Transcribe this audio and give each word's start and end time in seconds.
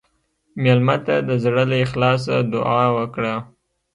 مېلمه 0.61 0.95
ته 1.05 1.15
د 1.27 1.29
زړه 1.43 1.63
له 1.71 1.77
اخلاصه 1.85 2.35
دعا 2.53 2.83
وکړه. 2.97 3.33